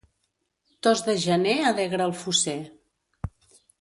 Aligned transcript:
Tos 0.87 1.03
de 1.09 1.15
gener 1.25 1.55
alegra 1.73 2.09
el 2.11 2.15
fosser. 2.23 2.59